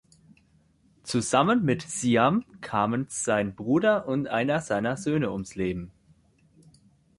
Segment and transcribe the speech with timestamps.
[1.03, 5.91] Zusammen mit Siam kamen sein Bruder und einer seiner Söhne ums Leben.